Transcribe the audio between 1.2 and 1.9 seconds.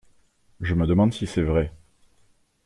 c'est vrai.